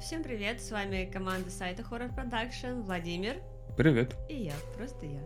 [0.00, 3.36] Всем привет, с вами команда сайта Horror Production, Владимир
[3.76, 4.16] Привет.
[4.28, 5.20] и я, просто я.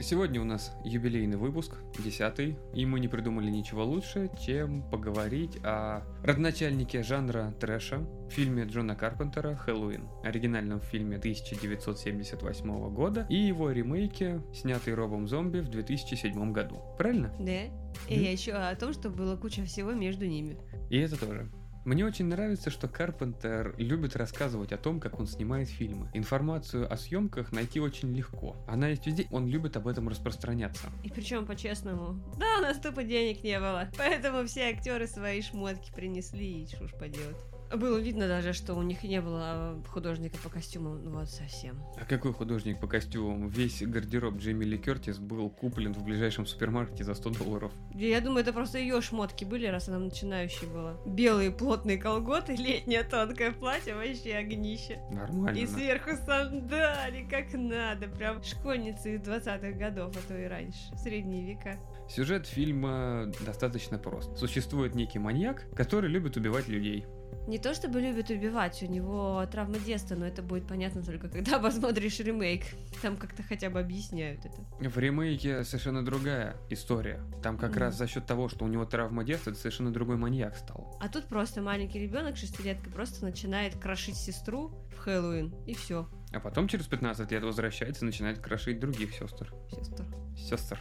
[0.00, 6.02] Сегодня у нас юбилейный выпуск, десятый, и мы не придумали ничего лучше, чем поговорить о
[6.24, 14.42] родоначальнике жанра трэша в фильме Джона Карпентера «Хэллоуин», оригинальном фильме 1978 года, и его ремейке,
[14.52, 16.82] снятый Робом Зомби в 2007 году.
[16.98, 17.32] Правильно?
[17.38, 17.62] Да?
[18.08, 18.24] И Мгм.
[18.32, 20.58] еще о том, что было куча всего между ними.
[20.90, 21.48] И это тоже.
[21.84, 26.08] Мне очень нравится, что Карпентер любит рассказывать о том, как он снимает фильмы.
[26.14, 28.56] Информацию о съемках найти очень легко.
[28.66, 30.88] Она есть везде, он любит об этом распространяться.
[31.02, 32.18] И причем по-честному.
[32.38, 33.90] Да, у нас тупо денег не было.
[33.98, 37.36] Поэтому все актеры свои шмотки принесли и что ж поделать.
[37.72, 41.82] Было видно даже, что у них не было художника по костюмам, вот совсем.
[41.96, 43.48] А какой художник по костюмам?
[43.48, 47.72] Весь гардероб Джейми Ли Кертис был куплен в ближайшем супермаркете за 100 долларов.
[47.94, 50.96] Я думаю, это просто ее шмотки были, раз она начинающей была.
[51.06, 55.00] Белые плотные колготы, летнее тонкое платье, вообще огнище.
[55.10, 55.56] Нормально.
[55.58, 58.08] И сверху сандали, как надо.
[58.08, 60.78] Прям школьницы из 20-х годов, а то и раньше.
[60.96, 61.78] Средние века.
[62.08, 64.36] Сюжет фильма достаточно прост.
[64.36, 67.06] Существует некий маньяк, который любит убивать людей.
[67.46, 71.58] Не то чтобы любит убивать, у него травма детства, но это будет понятно только когда
[71.60, 72.64] посмотришь ремейк.
[73.02, 74.62] Там как-то хотя бы объясняют это.
[74.88, 77.20] В ремейке совершенно другая история.
[77.42, 77.80] Там как Мгм.
[77.80, 80.96] раз за счет того, что у него травма детства, это совершенно другой маньяк стал.
[81.00, 86.08] А тут просто маленький ребенок, шестилетка, просто начинает крошить сестру в Хэллоуин, и все.
[86.32, 89.52] А потом через 15 лет возвращается и начинает крошить других сестер.
[89.70, 90.06] Сестер.
[90.36, 90.78] Сестер.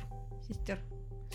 [0.48, 0.80] Сестер.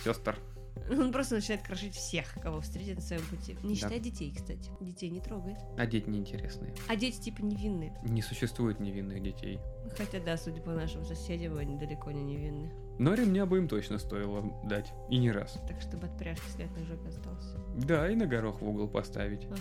[0.02, 0.38] Сестер.
[0.90, 3.56] Он просто начинает крошить всех, кого встретит на своем пути.
[3.62, 3.80] Не Да.
[3.80, 4.70] считая детей, кстати.
[4.80, 5.58] Детей не трогает.
[5.76, 6.74] А дети неинтересные.
[6.88, 7.98] А дети типа невинные.
[8.04, 9.58] Не существует невинных детей.
[9.96, 12.72] Хотя да, судя по нашим соседям, они далеко не невинные.
[12.98, 14.92] Но ремня бы им точно стоило дать.
[15.08, 15.58] И не раз.
[15.68, 17.58] Так, чтобы от пряжки след на жопе остался.
[17.76, 19.44] Да, и на горох в угол поставить.
[19.46, 19.56] Ага.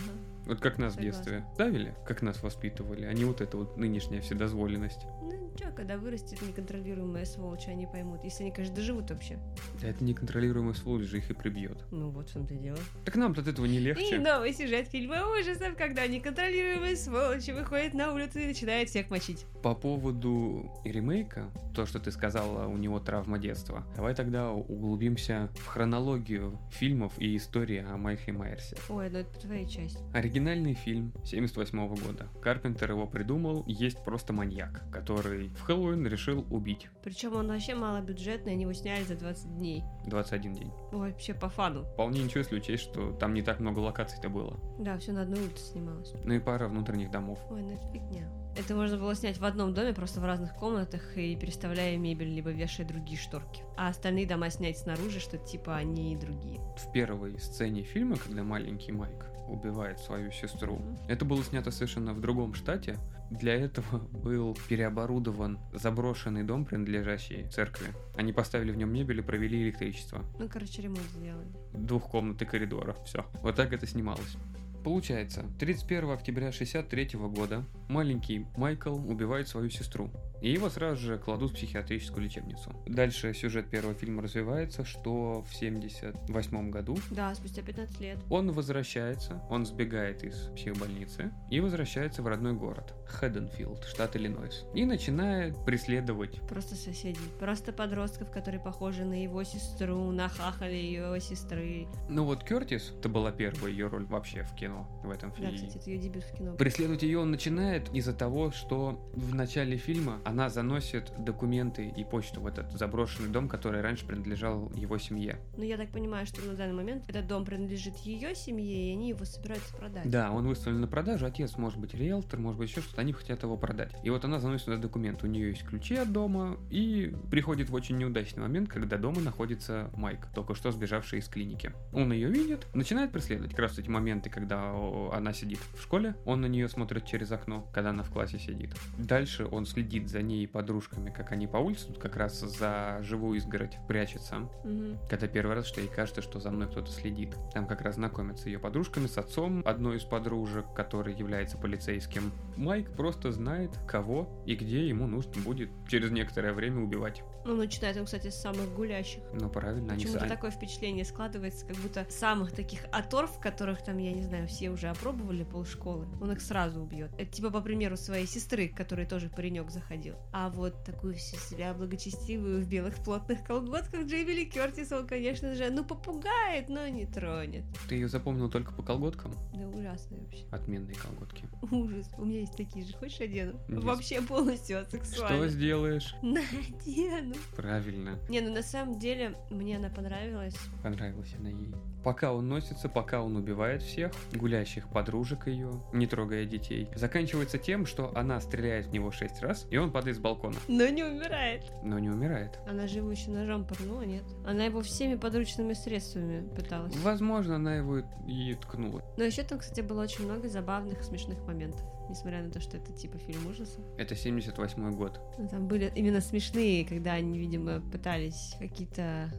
[0.48, 1.02] Вот как нас в Согласна.
[1.02, 5.00] детстве ставили, как нас воспитывали, а не вот эта вот нынешняя вседозволенность.
[5.20, 8.24] Ну ничего, когда вырастет неконтролируемая сволочь, они поймут.
[8.24, 9.38] Если они, конечно, доживут вообще.
[9.80, 11.84] Да это неконтролируемая сволочь же их и прибьет.
[11.90, 12.78] Ну вот в том-то и дело.
[13.04, 14.18] Так нам-то от этого не И легче.
[14.18, 19.44] новый сюжет фильма ужасов, когда неконтролируемая сволочь выходит на улицу и начинает всех мочить.
[19.62, 25.66] По поводу ремейка, то, что ты сказала, у него травма детства, давай тогда углубимся в
[25.66, 28.76] хронологию фильмов и истории о Майкле Майерсе.
[28.88, 29.98] Ой, ну это твоя часть.
[30.38, 32.28] Оригинальный фильм 78 года.
[32.40, 36.86] Карпентер его придумал, есть просто маньяк, который в Хэллоуин решил убить.
[37.02, 39.82] Причем он вообще малобюджетный, они его сняли за 20 дней.
[40.06, 40.70] 21 день.
[40.92, 41.82] Ой, вообще по фану.
[41.94, 44.56] Вполне ничего, если учесть, что там не так много локаций-то было.
[44.78, 46.12] Да, все на одной улице снималось.
[46.22, 47.40] Ну и пара внутренних домов.
[47.50, 48.30] Ой, ну это фигня.
[48.56, 52.50] Это можно было снять в одном доме, просто в разных комнатах и переставляя мебель, либо
[52.50, 53.64] вешая другие шторки.
[53.76, 56.60] А остальные дома снять снаружи, что типа они и другие.
[56.76, 62.20] В первой сцене фильма, когда маленький Майк убивает свою сестру, это было снято совершенно в
[62.20, 62.98] другом штате.
[63.30, 67.88] Для этого был переоборудован заброшенный дом, принадлежащий церкви.
[68.16, 70.24] Они поставили в нем мебель и провели электричество.
[70.38, 71.48] Ну, короче, ремонт сделали.
[71.74, 72.96] Двух комнат и коридора.
[73.04, 73.26] Все.
[73.42, 74.36] Вот так это снималось.
[74.84, 80.10] Получается, 31 октября 63 года маленький Майкл убивает свою сестру.
[80.40, 82.72] И его сразу же кладут в психиатрическую лечебницу.
[82.86, 88.18] Дальше сюжет первого фильма развивается, что в 78 году Да, спустя 15 лет.
[88.30, 94.64] он возвращается, он сбегает из психбольницы и возвращается в родной город, Хэдденфилд, штат Иллинойс.
[94.74, 97.18] И начинает преследовать Просто соседей.
[97.40, 101.86] Просто подростков, которые похожи на его сестру, нахахали ее сестры.
[102.08, 105.56] Ну вот Кертис, это была первая ее роль вообще в кино в этом Да, фильме.
[105.56, 106.54] кстати, это ее дебют в кино.
[106.54, 112.40] Преследовать ее он начинает из-за того, что в начале фильма она заносит документы и почту
[112.40, 115.38] в этот заброшенный дом, который раньше принадлежал его семье.
[115.56, 119.08] Но я так понимаю, что на данный момент этот дом принадлежит ее семье, и они
[119.08, 120.08] его собираются продать.
[120.10, 123.42] Да, он выставлен на продажу, отец может быть риэлтор, может быть еще что-то, они хотят
[123.42, 123.92] его продать.
[124.02, 127.74] И вот она заносит туда документ, у нее есть ключи от дома, и приходит в
[127.74, 131.72] очень неудачный момент, когда дома находится Майк, только что сбежавший из клиники.
[131.92, 133.52] Он ее видит, начинает преследовать.
[133.52, 134.72] Как раз эти моменты, когда
[135.12, 138.74] она сидит в школе, он на нее смотрит через окно, когда она в классе сидит.
[138.98, 142.98] Дальше он следит за ней и подружками, как они по улице, тут как раз за
[143.02, 144.48] живую изгородь прячется.
[144.64, 144.98] Мгм.
[145.08, 147.34] Когда первый раз, что ей кажется, что за мной кто-то следит.
[147.52, 152.32] Там как раз знакомятся ее подружками с отцом одной из подружек, который является полицейским.
[152.56, 157.22] Майк просто знает, кого и где ему нужно будет через некоторое время убивать.
[157.48, 159.22] Ну, начинает он, кстати, с самых гулящих.
[159.32, 160.28] Ну, правильно, они Почему-то сами.
[160.28, 164.88] такое впечатление складывается, как будто самых таких оторв, которых там, я не знаю, все уже
[164.88, 167.10] опробовали полшколы, он их сразу убьет.
[167.16, 170.16] Это типа по примеру своей сестры, к которой тоже паренек заходил.
[170.30, 175.70] А вот такую себя благочестивую в белых плотных колготках Джейми Ли Кертис, он, конечно же,
[175.70, 177.64] ну попугает, но не тронет.
[177.88, 179.32] Ты ее запомнил только по колготкам?
[179.54, 180.44] Да ужасная вообще.
[180.50, 181.48] Отменные колготки.
[181.70, 182.10] Ужас.
[182.18, 182.92] У меня есть такие же.
[182.98, 183.58] Хочешь одену?
[183.68, 183.82] Нет.
[183.82, 185.36] Вообще полностью асексуально.
[185.36, 186.14] Что сделаешь?
[186.20, 187.37] Надену.
[187.56, 188.18] Правильно.
[188.28, 190.56] Не, ну на самом деле мне она понравилась.
[190.82, 191.74] Понравилась она ей.
[192.04, 197.86] Пока он носится, пока он убивает всех, гулящих подружек ее, не трогая детей, заканчивается тем,
[197.86, 201.64] что она стреляет в него шесть раз, и он падает с балкона, Но не умирает.
[201.82, 202.58] но не умирает.
[202.68, 204.22] Она же его еще ножом пырнула, нет?
[204.46, 206.96] Она его всеми подручными средствами пыталась.
[206.98, 209.02] Возможно, она его и ткнула.
[209.16, 211.82] Но еще там, кстати, было очень много забавных, смешных моментов.
[212.08, 213.84] Несмотря на то, что это типа фильм ужасов.
[213.98, 215.20] Это 78 год.
[215.38, 219.30] Но там были именно смешные, когда они, видимо, пытались какие-то...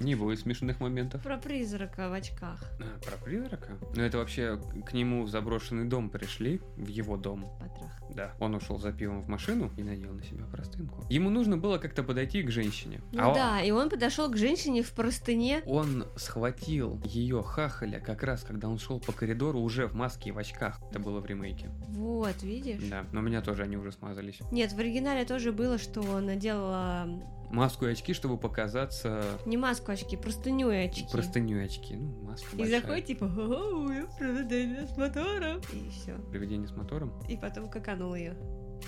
[0.00, 1.22] Не будет смешных моментов.
[1.22, 2.62] Про призрака в очках.
[2.80, 3.78] А, про призрака?
[3.94, 7.46] Ну это вообще к нему в заброшенный дом пришли, в его дом.
[7.58, 7.92] Потрах.
[8.10, 11.04] Да, он ушел за пивом в машину и надел на себя простынку.
[11.08, 13.00] Ему нужно было как-то подойти к женщине.
[13.12, 15.62] Ну А да, и он подошел к женщине в простыне.
[15.66, 20.32] Он схватил ее хахаля как раз, когда он шел по коридору уже в маске и
[20.32, 20.80] в очках.
[20.90, 21.70] Это было в ремейке.
[21.88, 22.07] Вот,
[22.42, 22.82] видишь?
[22.88, 24.40] Да, но у меня тоже они уже смазались.
[24.50, 27.06] Нет, в оригинале тоже было, что она делала
[27.50, 31.06] Маску и очки, чтобы показаться не маску очки, простыню и очки.
[31.10, 31.96] простыню и очки.
[31.96, 32.80] Ну, маска И большая.
[32.82, 35.60] заходит типа, о, я привидение с мотором.
[35.72, 36.14] И все.
[36.30, 37.12] Привидение с мотором.
[37.28, 38.36] И потом каканул ее.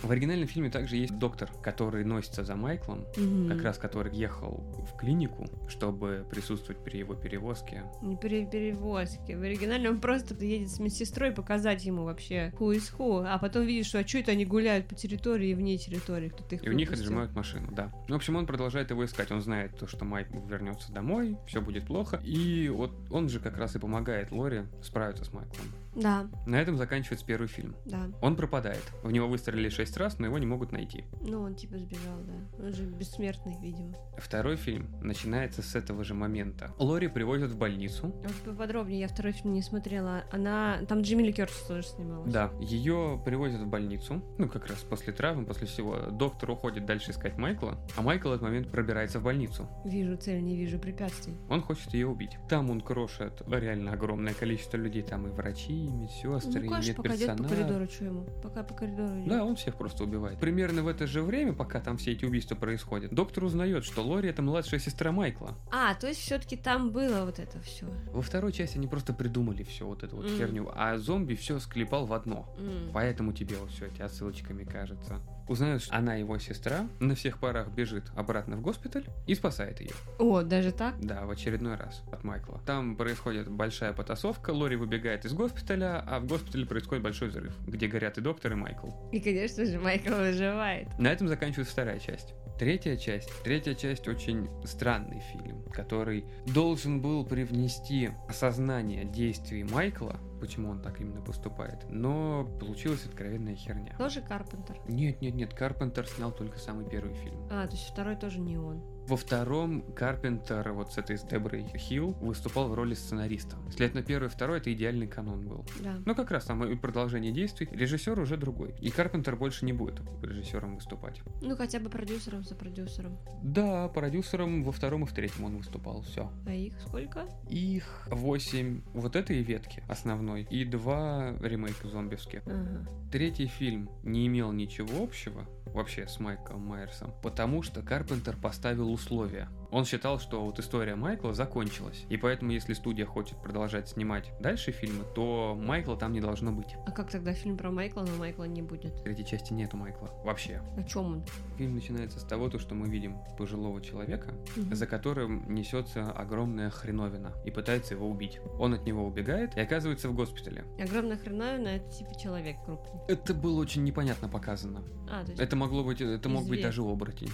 [0.02, 3.04] В оригинальном фильме также есть доктор, который носится за Майклом,
[3.48, 7.84] как раз который ехал в клинику, чтобы присутствовать при его перевозке.
[8.02, 9.36] Не при перевозке.
[9.36, 13.66] В оригинале он просто едет с медсестрой показать ему вообще who is who, а потом
[13.66, 16.68] видит, что а что это они гуляют по территории и вне территории, кто-то их И
[16.68, 17.92] у них отжимают машину, да.
[18.08, 19.30] Ну, в общем, он продолжает его искать.
[19.30, 22.20] Он знает то, что Майк вернется домой, все будет плохо.
[22.24, 25.66] И вот он же как раз и помогает Лори справиться с Майклом.
[25.94, 27.76] Да, На этом заканчивается первый фильм.
[27.84, 28.08] да.
[28.22, 28.82] Он пропадает.
[29.02, 31.04] В него выстрелили шесть раз, но его не могут найти.
[31.22, 32.64] Ну, он типа сбежал, да.
[32.64, 33.94] Он же бессмертный, видимо.
[34.18, 36.72] Второй фильм начинается с этого же момента.
[36.78, 38.08] Лори привозят в больницу.
[38.22, 40.24] Вот поподробнее, я второй фильм не смотрела.
[40.30, 40.78] Она...
[40.88, 42.32] Там Джимми Ли Кертис тоже снималась.
[42.32, 46.10] Да, ее привозят в больницу, ну как раз после травм, после всего.
[46.10, 49.68] Доктор уходит дальше искать Майкла, а Майкл в этот момент пробирается в больницу.
[49.84, 51.36] Вижу цель, не вижу препятствий.
[51.48, 52.36] Он хочет ее убить.
[52.48, 56.94] Там он крошит реально огромное количество людей, там и врачи, и медсестры, ну, и конечно,
[56.94, 57.48] пока идет по медперсонал.
[57.50, 58.24] коридору, что ему?
[58.42, 59.28] Пока по коридору идет.
[59.28, 60.38] Да, он всех просто убивает.
[60.38, 64.28] Примерно в это же время, пока там все эти убийства происходят, доктор узнает, что Лори
[64.28, 65.54] это младшая сестра Майкла.
[65.70, 67.86] А, то есть все-таки там было вот это все.
[68.12, 70.36] Во второй части они просто придумали все вот эту вот Мгм.
[70.36, 72.48] херню, а зомби все склепал в одно.
[72.92, 75.20] Поэтому тебе вот все эти отсылочками кажется.
[75.50, 79.90] Узнает, что она его сестра, на всех парах бежит обратно в госпиталь и спасает ее.
[80.20, 80.94] О, даже так?
[81.00, 82.60] Да, в очередной раз от Майкла.
[82.66, 87.88] Там происходит большая потасовка, Лори выбегает из госпиталя, а в госпитале происходит большой взрыв, где
[87.88, 88.90] горят и доктор, и Майкл.
[89.10, 90.86] И, конечно же, Майкл выживает.
[91.00, 92.32] На этом заканчивается вторая часть.
[92.56, 93.30] Третья часть.
[93.42, 101.00] Третья часть очень странный фильм, который должен был привнести осознание действий Майкла, почему он так
[101.00, 103.94] именно поступает, но получилась откровенная херня.
[103.98, 104.80] Тоже Карпентер.
[104.88, 107.46] Нет, нет, нет, Карпентер снял только самый первый фильм.
[107.50, 108.82] А, то есть второй тоже не он.
[109.10, 113.56] Во втором Карпентер вот с этой с Деброй Хилл выступал в роли сценариста.
[113.70, 115.66] Следовательно, первый и второй это идеальный канон был.
[115.80, 115.96] Да.
[116.06, 117.68] Ну, как раз там и продолжение действий.
[117.72, 118.72] Режиссер уже другой.
[118.80, 121.22] И Карпентер больше не будет режиссером выступать.
[121.42, 123.18] Ну, хотя бы продюсером за продюсером.
[123.42, 126.02] Да, продюсером во втором и в третьем он выступал.
[126.02, 126.30] Все.
[126.46, 127.26] А их сколько?
[127.48, 132.42] Их восемь вот этой ветки основной и два ремейка зомбевских.
[132.46, 132.86] Ага.
[133.10, 139.48] Третий фильм не имел ничего общего вообще с Майком Майерсом, потому что Карпентер поставил условия.
[139.72, 144.72] Он считал, что вот история Майкла закончилась, и поэтому если студия хочет продолжать снимать дальше
[144.72, 146.74] фильмы, то Майкла там не должно быть.
[146.86, 148.92] А как тогда фильм про Майкла, но Майкла не будет?
[148.94, 150.10] В третьей части нету Майкла.
[150.24, 150.60] Вообще.
[150.76, 151.24] О чем он?
[151.56, 154.74] Фильм начинается с того, то, что мы видим пожилого человека, Мгм.
[154.74, 158.40] за которым несется огромная хреновина и пытается его убить.
[158.58, 160.64] Он от него убегает и оказывается в госпитале.
[160.82, 163.00] Огромная хреновина это типа человек крупный.
[163.08, 164.82] Это было очень непонятно показано.
[165.08, 166.62] А, то есть Это могло быть, это мог быть Зверь.
[166.64, 167.30] даже оборотень.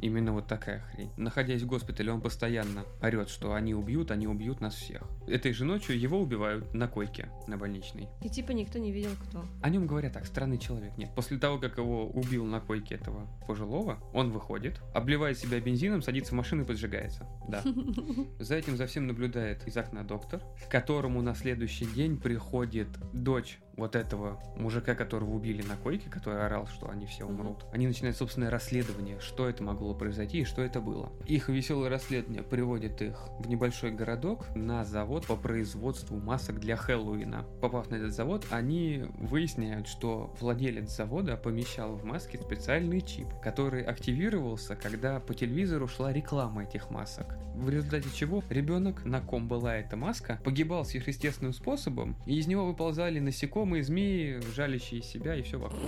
[0.00, 1.10] Именно вот такая хрень.
[1.16, 5.02] Находясь в госпитале, он постоянно орет, что они убьют, они убьют нас всех.
[5.26, 8.08] Этой же ночью его убивают на койке, на больничной.
[8.22, 9.44] И типа никто не видел, кто.
[9.62, 10.96] О нем говорят так, странный человек.
[10.96, 16.02] Нет, после того, как его убил на койке этого пожилого, он выходит, обливает себя бензином,
[16.02, 17.26] садится в машину и поджигается.
[17.48, 17.62] Да.
[18.38, 23.58] За этим за всем наблюдает из окна доктор, к которому на следующий день приходит дочь
[23.76, 27.64] вот этого мужика, которого убили на койке, который орал, что они все умрут.
[27.72, 31.12] Они начинают собственное расследование, что это могло произойти и что это было.
[31.26, 37.44] Их веселое расследование приводит их в небольшой городок на завод по производству масок для Хэллоуина.
[37.60, 43.82] Попав на этот завод, они выясняют, что владелец завода помещал в маске специальный чип, который
[43.82, 47.38] активировался, когда по телевизору шла реклама этих масок.
[47.54, 52.66] В результате чего ребенок, на ком была эта маска, погибал сверхъестественным способом, и из него
[52.66, 55.80] выползали насекомые, змеи, жалящие себя и все вокруг.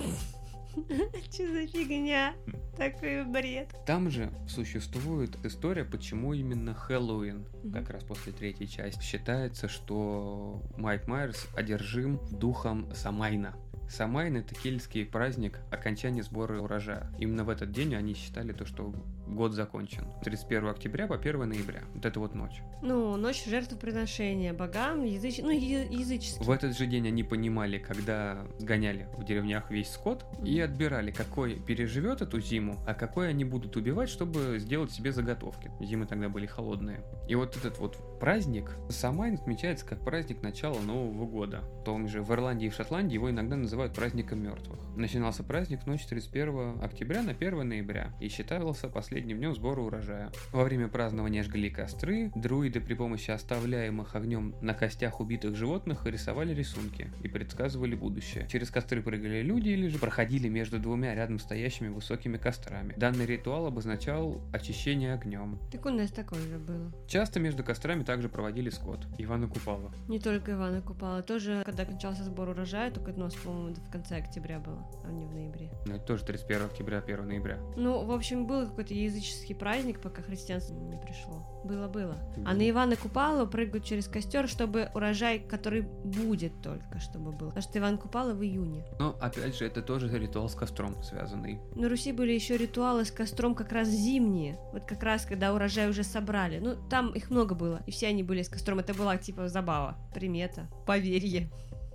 [1.31, 2.33] Че за фигня?
[2.77, 3.75] Такой бред.
[3.85, 11.07] Там же существует история, почему именно Хэллоуин, как раз после третьей части, считается, что Майк
[11.07, 13.55] Майерс одержим духом Самайна.
[13.89, 17.11] Самайн это кельтский праздник окончания сбора урожая.
[17.17, 18.93] Именно в этот день они считали то, что
[19.29, 20.07] год закончен.
[20.23, 21.81] 31 октября по 1 ноября.
[21.93, 22.61] Вот это вот ночь.
[22.81, 25.39] Ну, ночь жертвоприношения богам, языч...
[25.41, 26.43] ну, я- языческий.
[26.43, 31.59] В этот же день они понимали, когда гоняли в деревнях весь скот и отбирали, какой
[31.59, 35.71] переживет эту зиму, а какой они будут убивать, чтобы сделать себе заготовки.
[35.79, 37.03] Зимы тогда были холодные.
[37.27, 41.61] И вот этот вот праздник Самайн отмечается как праздник начала Нового года.
[41.81, 44.79] В том же в Ирландии и в Шотландии его иногда называют праздником мертвых.
[44.95, 50.31] Начинался праздник в ночь 31 октября на 1 ноября и считался последним днем сбора урожая.
[50.51, 56.53] Во время празднования жгли костры, друиды при помощи оставляемых огнем на костях убитых животных рисовали
[56.53, 58.47] рисунки и предсказывали будущее.
[58.51, 62.93] Через костры прыгали люди или же проходили между двумя рядом стоящими высокими кострами.
[62.97, 65.59] Данный ритуал обозначал очищение огнем.
[65.71, 66.91] Так у нас такое же было.
[67.07, 69.05] Часто между кострами также проводили скот.
[69.17, 69.91] Ивана Купала.
[70.07, 74.17] Не только Ивана Купала, тоже, когда кончался сбор урожая, только у нас, по-моему, в конце
[74.17, 75.69] октября было, а не в ноябре.
[75.85, 77.57] Ну, это тоже 31 октября, 1 ноября.
[77.75, 81.45] Ну, в общем, был какой-то языческий праздник, пока христианство не пришло.
[81.63, 82.17] Было-было.
[82.45, 87.47] А на Ивана Купала прыгают через костер, чтобы урожай, который будет только, чтобы был.
[87.47, 88.85] Потому что Иван Купала в июне.
[88.99, 91.59] Но, опять же, это тоже ритуал с костром связанный.
[91.75, 94.57] На Руси были еще ритуалы с костром как раз зимние.
[94.71, 96.59] Вот как раз, когда урожай уже собрали.
[96.59, 97.81] Ну, там их много было.
[97.85, 98.79] И все они были с костром.
[98.79, 101.49] Это была типа забава, примета, поверье.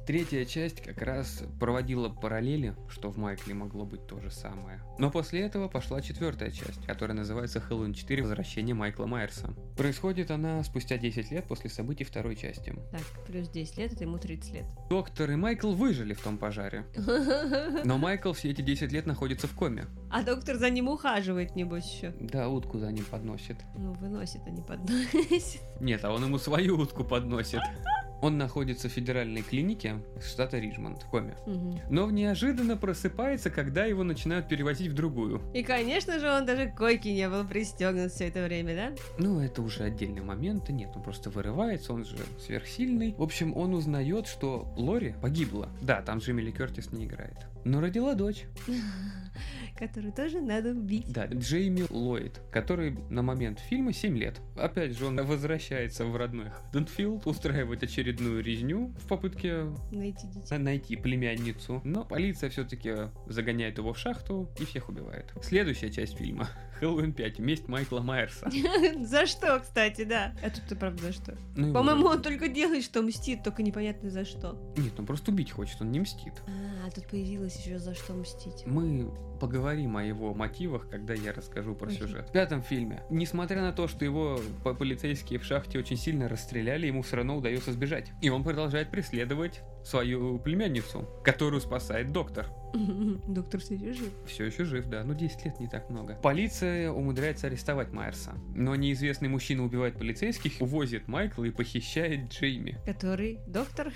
[0.07, 4.83] Третья часть как раз проводила параллели, что в Майкле могло быть то же самое.
[4.99, 9.55] Но после этого пошла четвертая часть, которая называется Хэллоуин 4 Возвращение Майкла Майерса.
[9.79, 12.75] Происходит она спустя 10 лет после событий второй части.
[12.91, 14.65] Так, плюс 10 лет, это ему 30 лет.
[14.91, 16.85] Доктор и Майкл выжили в том пожаре,
[17.85, 19.87] но Майкл все эти 10 лет находится в коме.
[20.11, 22.15] А доктор за ним ухаживает, небось, еще.
[22.21, 23.57] Да, утку за ним подносит.
[23.75, 25.63] Ну, выносит, а не подносит.
[25.81, 27.63] Нет, а он ему свою утку подносит.
[28.25, 31.37] Он находится в федеральной клинике штата Риджмонд в коме.
[31.45, 31.79] Мгм.
[31.91, 35.43] Но неожиданно просыпается, когда его начинают перевозить в другую.
[35.53, 38.93] И, конечно же, он даже к койке не был пристегнут все это время, да?
[39.19, 40.71] Ну, это уже отдельный момент.
[40.71, 43.15] Нет, он просто вырывается, он же сверхсильный.
[43.19, 45.69] В общем, он узнает, что Лори погибла.
[45.83, 47.37] Да, там Джимми Ли Кертис не играет.
[47.67, 48.45] Но родила дочь.
[49.77, 51.07] Которую тоже надо убить.
[51.09, 54.41] Да, Джейми Ллойд, который на момент фильма 7 лет.
[54.57, 60.59] Опять же, он возвращается в родной Хадденфилд, устраивает очередную резню в попытке Найти детей.
[60.59, 61.81] найти племянницу.
[61.85, 65.33] Но полиция все-таки загоняет его в шахту и всех убивает.
[65.43, 66.49] Следующая часть фильма.
[66.85, 67.39] Хэллоуин 5.
[67.39, 68.51] Месть Майкла Майерса.
[69.01, 70.35] За что, кстати, да?
[70.45, 71.35] А тут ты правда за что?
[71.57, 74.59] Ну, По-моему, он только делает, что мстит, только непонятно за что.
[74.77, 76.35] Нет, он просто убить хочет, он не мстит.
[76.47, 78.65] А, тут появилось еще за что мстить.
[78.67, 79.11] Мы
[79.41, 82.29] поговорим о его мотивах, когда я расскажу про сюжет.
[82.29, 86.87] В пятом фильме, несмотря на то, что его по- полицейские в шахте очень сильно расстреляли,
[86.87, 88.11] ему все равно удается сбежать.
[88.21, 92.51] И он продолжает преследовать свою племянницу, которую спасает доктор.
[93.29, 94.13] Доктор все еще жив.
[94.27, 96.15] Все еще жив, да, но 10 лет не так много.
[96.23, 98.35] Полиция умудряется арестовать Майерса.
[98.55, 102.79] Но неизвестный мужчина убивает полицейских, увозит Майкла и похищает Джейми.
[102.85, 103.93] Который доктор?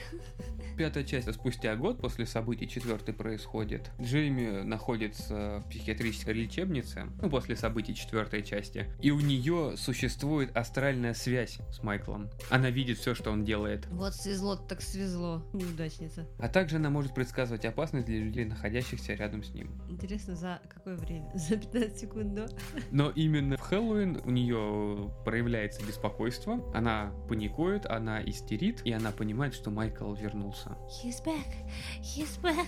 [0.76, 3.90] Пятая часть спустя год после событий четвертой происходит.
[4.00, 11.14] Джейми находится в психиатрической лечебнице, ну, после событий четвертой части, и у нее существует астральная
[11.14, 12.30] связь с Майклом.
[12.50, 13.86] Она видит все, что он делает.
[13.90, 15.44] Вот свезло так свезло.
[15.52, 16.28] Неудачница.
[16.38, 18.67] А также она может предсказывать опасность для людей, находящихся
[19.14, 19.70] рядом с ним.
[19.88, 21.30] Интересно, за какое время?
[21.34, 22.46] За 15 секунд до?
[22.90, 29.54] Но именно в Хэллоуин у нее проявляется беспокойство, она паникует, она истерит, и она понимает,
[29.54, 30.76] что Майкл вернулся.
[31.02, 31.52] He's back.
[32.00, 32.66] He's back.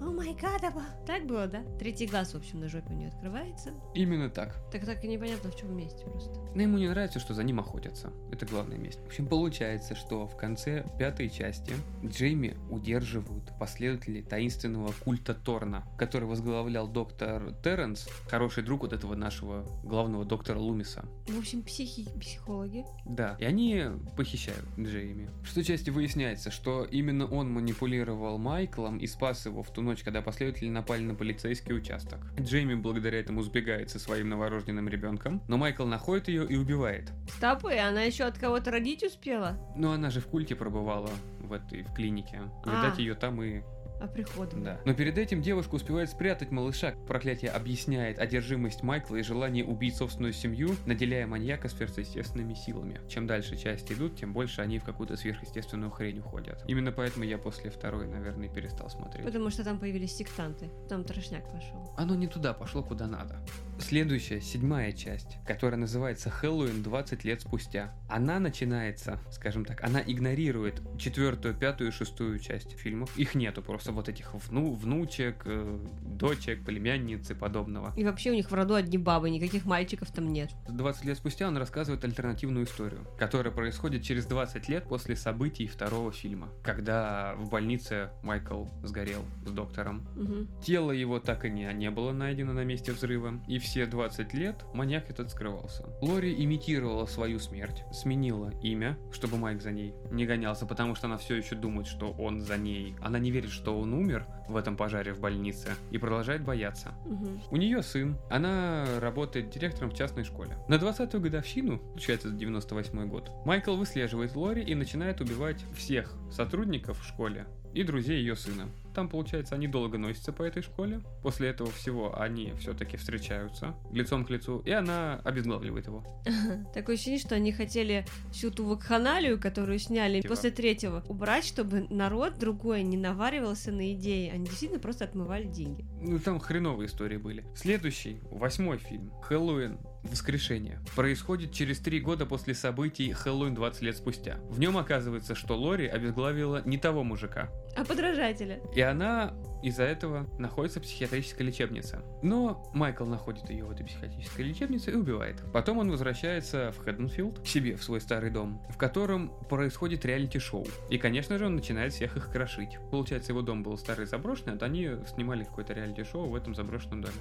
[0.00, 0.62] О май гад,
[1.06, 1.62] Так было, да?
[1.78, 3.70] Третий глаз, в общем, на жопе у нее открывается.
[3.94, 4.54] Именно так.
[4.70, 6.38] Так так и непонятно, в чем месте просто.
[6.54, 8.12] Но ему не нравится, что за ним охотятся.
[8.30, 9.00] Это главное месть.
[9.00, 11.72] В общем, получается, что в конце пятой части
[12.04, 19.64] Джейми удерживают последователи таинственного культа Торна, который возглавлял доктор Терренс, хороший друг вот этого нашего
[19.82, 21.06] главного доктора Лумиса.
[21.26, 22.84] В общем, психи, психологи.
[23.06, 23.84] Да, и они
[24.16, 25.30] похищают Джейми.
[25.42, 30.02] В шестой части выясняется, что именно он манипулировал Майклом и спас его в ту ночь,
[30.02, 32.18] когда последователи напали на полицейский участок.
[32.38, 37.12] Джейми благодаря этому сбегает со своим новорожденным ребенком, но Майкл находит ее и убивает.
[37.36, 39.56] Стопы, она еще от кого-то родить успела?
[39.76, 42.42] Но она же в культе пробывала в этой в клинике.
[42.64, 42.70] А.
[42.70, 43.62] Видать, ее там и
[44.00, 44.62] А приходом.
[44.62, 44.80] Да.
[44.84, 46.94] Но перед этим девушка успевает спрятать малыша.
[47.06, 53.00] Проклятие объясняет одержимость Майкла и желание убить собственную семью, наделяя маньяка сверхъестественными силами.
[53.08, 56.62] Чем дальше части идут, тем больше они в какую-то сверхъестественную хрень уходят.
[56.68, 59.24] Именно поэтому я после второй, наверное, перестал смотреть.
[59.24, 60.70] Потому что там появились сектанты.
[60.88, 61.92] Там трошняк пошел.
[61.96, 63.38] Оно не туда пошло, куда надо.
[63.78, 67.92] Следующая, седьмая часть, которая называется «Хэллоуин 20 лет спустя».
[68.08, 73.16] Она начинается, скажем так, она игнорирует четвертую, пятую и шестую часть фильмов.
[73.16, 77.92] Их нету, просто вот этих вну, внучек, э, дочек, племянниц и подобного.
[77.96, 80.50] И вообще у них в роду одни бабы, никаких мальчиков там нет.
[80.68, 86.12] 20 лет спустя он рассказывает альтернативную историю, которая происходит через 20 лет после событий второго
[86.12, 90.06] фильма, когда в больнице Майкл сгорел с доктором.
[90.16, 90.48] Мгм.
[90.62, 94.64] Тело его так и не, не было найдено на месте взрыва, и все 20 лет
[94.72, 95.84] маньяк этот скрывался.
[96.00, 101.18] Лори имитировала свою смерть, сменила имя, чтобы Майк за ней не гонялся, потому что она
[101.18, 102.94] все еще думает, что он за ней.
[103.02, 106.94] Она не верит, что он умер в этом пожаре в больнице, и продолжает бояться.
[107.06, 107.42] Мгм.
[107.50, 110.56] У нее сын, она работает директором в частной школе.
[110.68, 117.04] На 20-ю годовщину, получается 98 год, Майкл выслеживает Лори и начинает убивать всех сотрудников в
[117.04, 118.68] школе и друзей ее сына.
[118.96, 121.02] Там, получается, они долго носятся по этой школе.
[121.22, 126.02] После этого всего они все-таки встречаются лицом к лицу, и она обезглавливает его.
[126.72, 130.32] Такое ощущение, что они хотели всю ту вакханалию, которую сняли Типа.
[130.34, 134.30] после третьего, убрать, чтобы народ другой не наваривался на идеи.
[134.30, 135.84] Они действительно просто отмывали деньги.
[136.00, 137.44] Ну, там хреновые истории были.
[137.54, 139.78] Следующий, восьмой фильм, Хэллоуин.
[140.04, 140.78] Воскрешение.
[140.94, 144.36] Происходит через три года после событий Хэллоуин 20 лет спустя.
[144.48, 148.60] В нем оказывается, что Лори обезглавила не того мужика, А подражателя?
[148.74, 149.34] И она
[149.66, 152.00] из-за этого находится в психиатрической лечебнице.
[152.22, 155.42] Но Майкл находит ее в этой психиатрической лечебнице и убивает.
[155.52, 160.64] Потом он возвращается в Хэдденфилд, к себе, в свой старый дом, в котором происходит реалити-шоу.
[160.88, 162.78] И, конечно же, он начинает всех их крошить.
[162.92, 167.16] Получается, его дом был старый заброшенный, а они снимали какое-то реалити-шоу в этом заброшенном доме.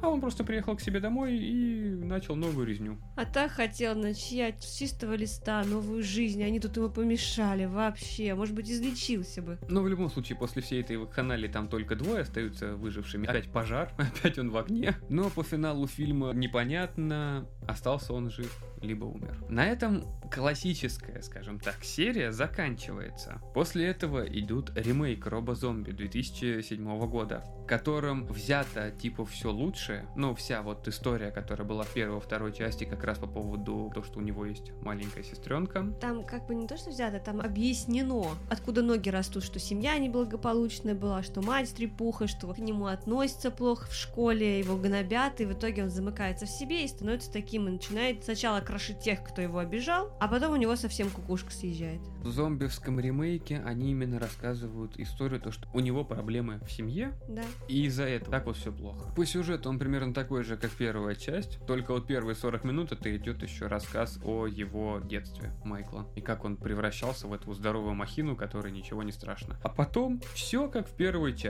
[0.00, 2.96] А он просто приехал к себе домой и начал новую резню.
[3.16, 8.34] А так хотел начать с чистого листа новую жизнь, они тут ему помешали вообще.
[8.34, 9.58] Может быть, излечился бы.
[9.68, 13.26] Но в любом случае, после всей этой вакханалии там только двое остаются выжившими.
[13.26, 14.94] Опять пожар, опять он в огне.
[15.08, 19.36] Но по финалу фильма непонятно, остался он жив, либо умер.
[19.48, 23.40] На этом классическая, скажем так, серия заканчивается.
[23.54, 30.34] После этого идут ремейк Робо Зомби 2007 года, в котором взято типа все лучшее, ну
[30.36, 34.20] вся вот история, которая была в первой, второй части, как раз по поводу того, что
[34.20, 35.84] у него есть маленькая сестренка.
[36.00, 40.94] Там как бы не то, что взято, там объяснено, откуда ноги растут, что семья неблагополучная
[40.94, 45.52] была, что мать стрепуха, что к нему относятся плохо в школе, его гнобят, и в
[45.52, 49.58] итоге он замыкается в себе и становится таким, и начинает сначала крошить тех, кто его
[49.58, 52.00] обижал, а потом у него совсем кукушка съезжает.
[52.22, 57.42] В зомбивском ремейке они именно рассказывают историю, то, что у него проблемы в семье, Да.
[57.68, 59.12] и из-за этого так вот все плохо.
[59.14, 63.14] По сюжету он примерно такой же, как первая часть, только вот первые 40 минут это
[63.16, 68.36] идет еще рассказ о его детстве Майкла, и как он превращался в эту здоровую махину,
[68.36, 69.56] которой ничего не страшно.
[69.62, 71.43] А потом все как в первой части.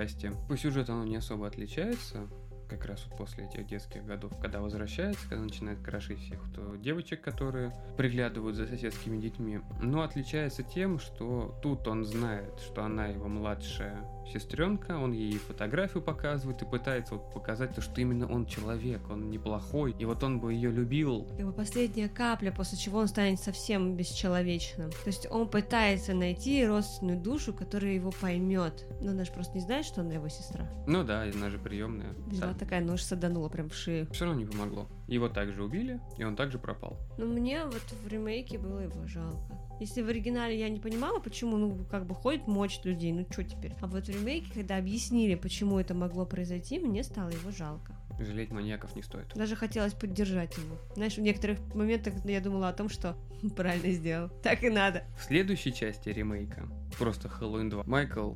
[0.48, 2.28] По сюжету оно не особо отличается,
[2.68, 7.20] как раз вот после этих детских годов, когда возвращается, когда начинает крошить всех кто девочек,
[7.20, 9.61] которые приглядывают за соседскими детьми.
[9.80, 14.00] Но отличается тем, что тут он знает, что она его младшая
[14.33, 19.31] сестренка, он ей фотографию показывает и пытается вот показать то, что именно он человек, он
[19.31, 21.27] неплохой, и вот он бы ее любил.
[21.37, 24.91] Как бы последняя капля, после чего он станет совсем бесчеловечным.
[24.91, 28.87] То есть он пытается найти родственную душу, которая его поймет.
[29.01, 30.69] Но она же просто не знает, что она его сестра.
[30.87, 32.15] Ну да, она же приемная.
[32.27, 34.09] Взяла такая нож, саданула прям в шею.
[34.13, 34.89] Все равно не помогло.
[35.07, 36.99] Его также убили, и он также пропал.
[37.19, 39.59] Но мне вот в ремейке было его жалко.
[39.81, 43.43] Если в оригинале я не понимала, почему, ну, как бы ходит мочь людей, ну, что
[43.43, 43.73] теперь?
[43.81, 47.97] А вот в ремейке, когда объяснили, почему это могло произойти, мне стало его жалко.
[48.19, 49.35] Жалеть маньяков не стоит.
[49.35, 50.77] Даже хотелось поддержать его.
[50.95, 53.17] Знаешь, в некоторых моментах я думала о том, что
[53.57, 54.29] правильно сделал.
[54.43, 55.05] Так и надо.
[55.19, 58.35] В следующей части ремейка, просто Хэллоуин 2, Майкл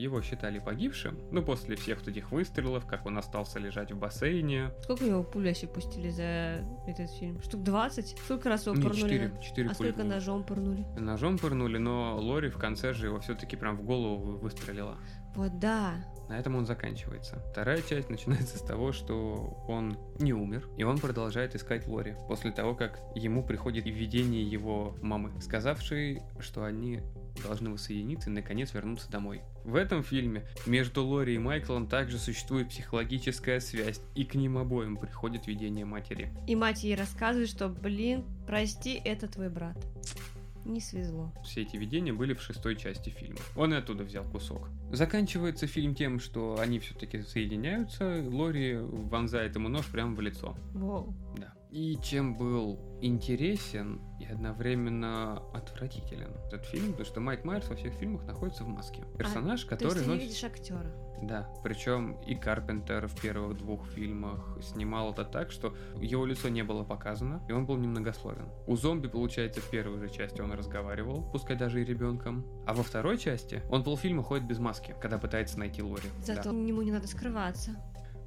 [0.00, 4.70] его считали погибшим, ну, после всех этих выстрелов, как он остался лежать в бассейне.
[4.82, 7.40] Сколько его пуль вообще пустили за этот фильм?
[7.42, 8.18] Штук 20?
[8.24, 9.00] Сколько раз его Не, пырнули?
[9.02, 10.86] четыре, на- четыре А пули сколько ножом пырнули?
[10.98, 14.96] Ножом пырнули, но Лори в конце же его все-таки прям в голову выстрелила.
[15.34, 15.94] Вот да.
[16.28, 17.42] На этом он заканчивается.
[17.50, 22.14] Вторая часть начинается с того, что он не умер, и он продолжает искать Лори.
[22.28, 27.00] После того, как ему приходит видение его мамы, сказавшей, что они
[27.42, 29.42] должны воссоединиться и наконец вернуться домой.
[29.64, 34.96] В этом фильме между Лори и Майклом также существует психологическая связь, и к ним обоим
[34.96, 36.32] приходит видение матери.
[36.46, 39.76] И мать ей рассказывает, что, блин, прости, это твой брат.
[40.64, 41.32] Не свезло.
[41.44, 43.38] Все эти видения были в шестой части фильма.
[43.56, 44.68] Он и оттуда взял кусок.
[44.92, 48.22] Заканчивается фильм тем, что они все-таки соединяются.
[48.28, 50.56] Лори вонзает ему нож прямо в лицо.
[50.72, 51.14] Воу.
[51.36, 51.54] Да.
[51.70, 57.94] И чем был интересен и одновременно отвратителен этот фильм, потому что Майк Майерс во всех
[57.94, 59.04] фильмах находится в маске.
[59.16, 60.22] Персонаж, То который есть ты носит...
[60.24, 60.92] видишь актера.
[61.22, 66.62] Да, причем и Карпентер в первых двух фильмах снимал это так, что его лицо не
[66.64, 68.48] было показано, и он был немногословен.
[68.66, 72.82] У зомби, получается, в первой же части он разговаривал, пускай даже и ребенком, а во
[72.82, 76.08] второй части он полфильма ходит без маски, когда пытается найти Лори.
[76.24, 76.58] Зато Да.
[76.58, 77.72] ему не надо скрываться.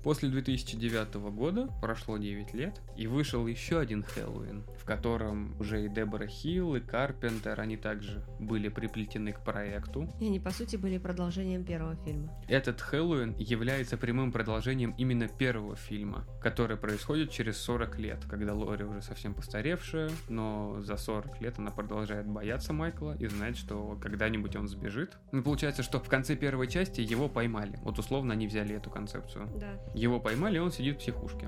[0.03, 5.89] После 2009 года прошло 9 лет, и вышел еще один Хэллоуин, в котором уже и
[5.89, 10.09] Дебора Хилл, и Карпентер, они также были приплетены к проекту.
[10.19, 12.33] И они, по сути, были продолжением первого фильма.
[12.49, 18.83] Этот Хэллоуин является прямым продолжением именно первого фильма, который происходит через 40 лет, когда Лори
[18.83, 24.55] уже совсем постаревшая, но за 40 лет она продолжает бояться Майкла и знает, что когда-нибудь
[24.57, 25.17] он сбежит.
[25.31, 27.79] Ну, получается, что в конце первой части его поймали.
[27.83, 29.49] Вот условно они взяли эту концепцию.
[29.57, 29.79] Да.
[29.93, 31.47] Его поймали, он сидит в психушке.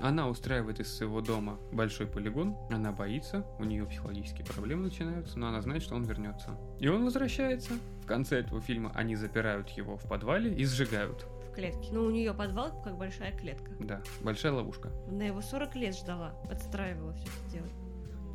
[0.00, 5.48] Она устраивает из своего дома большой полигон, она боится, у нее психологические проблемы начинаются, но
[5.48, 6.58] она знает, что он вернется.
[6.78, 7.74] И он возвращается.
[8.02, 11.26] В конце этого фильма они запирают его в подвале и сжигают.
[11.50, 11.92] В клетке.
[11.92, 13.72] Но у нее подвал как большая клетка.
[13.78, 14.90] Да, большая ловушка.
[15.06, 17.68] Она его 40 лет ждала, подстраивала все это дело.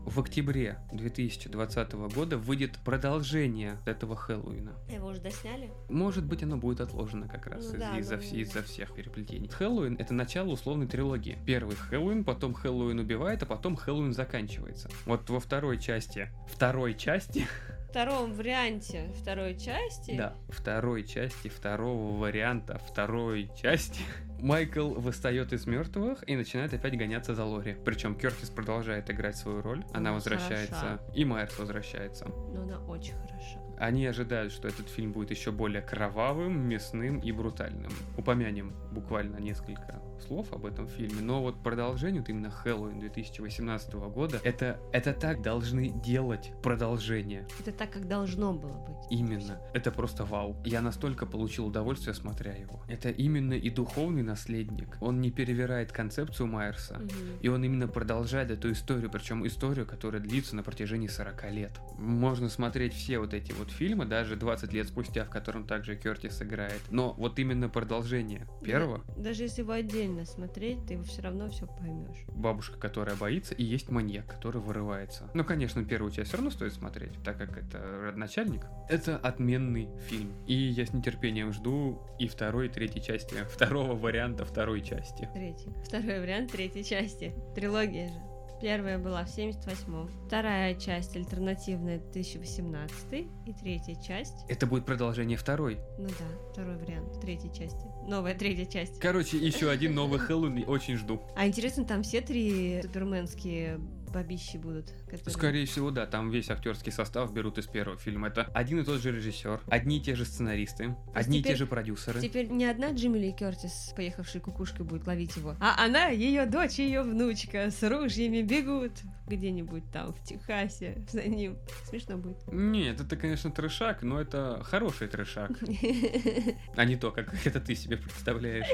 [0.05, 4.73] В октябре 2020 года выйдет продолжение этого Хэллоуина.
[4.87, 5.71] Его уже досняли?
[5.89, 8.23] Может быть, оно будет отложено как раз Ну из- да, из-за да.
[8.23, 9.49] из-за всех переплетений.
[9.49, 11.39] Хэллоуин— это начало условной трилогии.
[11.45, 14.89] Первый Хэллоуин, потом Хэллоуин убивает, а потом Хэллоуин заканчивается.
[15.07, 17.47] Вот во второй части, второй части,
[17.87, 24.01] В втором варианте второй части да, второй части, второго варианта, второй части,
[24.41, 27.75] Майкл восстает из мертвых и начинает опять гоняться за Лори.
[27.85, 30.99] Причем Кертис продолжает играть свою роль, она Ну, возвращается, хороша.
[31.13, 32.25] и Майерс возвращается.
[32.25, 33.59] но она очень хороша.
[33.77, 37.91] Они ожидают, что этот фильм будет еще более кровавым, мясным и брутальным.
[38.17, 44.39] Упомянем буквально несколько слов об этом фильме, но вот продолжение, вот именно Хэллоуин 2018 года,
[44.43, 47.47] это, это так должны делать продолжение.
[47.59, 48.95] Это так, как должно было быть.
[49.09, 49.59] Именно.
[49.73, 50.55] Это просто вау.
[50.65, 52.81] Я настолько получил удовольствие, смотря его.
[52.87, 54.97] Это именно и духовный наследник.
[55.01, 56.95] Он не перевирает концепцию Майерса.
[56.95, 57.09] Мгм.
[57.41, 61.79] И он именно продолжает эту историю, причем историю, которая длится на протяжении 40 лет.
[61.97, 66.41] Можно смотреть все вот эти вот фильмы, даже 20 лет спустя, в котором также Кертис
[66.41, 66.81] играет.
[66.89, 71.67] Но вот именно продолжение первого, Да- даже если его отдельно смотреть, ты все равно все
[71.67, 72.23] поймешь.
[72.27, 75.29] бабушка, которая боится, и есть маньяк, который вырывается.
[75.33, 78.65] Ну, конечно, первую часть все равно стоит смотреть, так как это родоначальник.
[78.89, 80.31] Это отменный фильм.
[80.47, 85.29] И я с нетерпением жду и второй, и третьей части, второго варианта второй части.
[85.33, 85.73] Третий.
[85.83, 87.33] Второй вариант третьей части.
[87.55, 88.34] Трилогия же.
[88.61, 90.09] Первая была в 78-м.
[90.27, 94.45] Вторая часть альтернативная 2018 и третья часть.
[94.47, 95.79] Это будет продолжение второй.
[95.97, 97.85] Ну да, второй вариант третьей части.
[98.07, 98.99] Новая третья часть.
[98.99, 101.21] Короче, еще один новый Хэллоуин, очень жду.
[101.35, 103.79] А интересно, там все три суперменские
[104.15, 104.91] бабищи будут?
[105.09, 108.27] которые- Скорее всего, да, там весь актерский состав берут из первого фильма.
[108.29, 111.57] Это один и тот же режиссер, одни и те же сценаристы, одни и те теперь-
[111.57, 112.21] же продюсеры.
[112.21, 116.79] Теперь не одна Джимми Ли Кертис, поехавшей кукушкой, будет ловить его, а она, ее дочь,
[116.79, 118.93] ее внучка с ружьями бегут
[119.27, 121.57] где-нибудь там в Техасе за ним.
[121.89, 122.37] Смешно будет.
[122.51, 125.51] Нет, это, конечно, трешак, но это хороший трешак,
[126.75, 128.65] а не то, как это ты себе представляешь.